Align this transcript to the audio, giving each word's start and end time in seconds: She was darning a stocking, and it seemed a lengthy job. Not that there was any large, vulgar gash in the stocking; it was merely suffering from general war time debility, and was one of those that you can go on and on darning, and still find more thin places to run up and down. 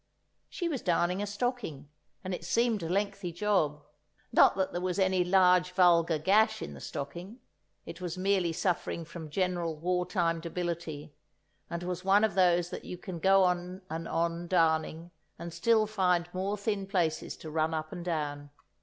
She 0.49 0.67
was 0.67 0.81
darning 0.81 1.21
a 1.21 1.27
stocking, 1.27 1.87
and 2.23 2.33
it 2.33 2.43
seemed 2.43 2.81
a 2.81 2.89
lengthy 2.89 3.31
job. 3.31 3.83
Not 4.31 4.55
that 4.55 4.71
there 4.71 4.81
was 4.81 4.97
any 4.97 5.23
large, 5.23 5.69
vulgar 5.73 6.17
gash 6.17 6.59
in 6.63 6.73
the 6.73 6.79
stocking; 6.81 7.37
it 7.85 8.01
was 8.01 8.17
merely 8.17 8.51
suffering 8.51 9.05
from 9.05 9.29
general 9.29 9.75
war 9.77 10.07
time 10.07 10.39
debility, 10.39 11.13
and 11.69 11.83
was 11.83 12.03
one 12.03 12.23
of 12.23 12.33
those 12.33 12.71
that 12.71 12.83
you 12.83 12.97
can 12.97 13.19
go 13.19 13.43
on 13.43 13.83
and 13.91 14.07
on 14.07 14.47
darning, 14.47 15.11
and 15.37 15.53
still 15.53 15.85
find 15.85 16.27
more 16.33 16.57
thin 16.57 16.87
places 16.87 17.37
to 17.37 17.51
run 17.51 17.71
up 17.75 17.91
and 17.91 18.03
down. 18.03 18.49